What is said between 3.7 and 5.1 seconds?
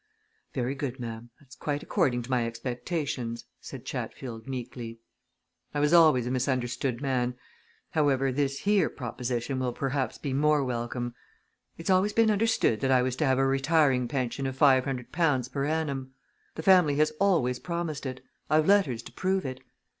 Chatfield, meekly.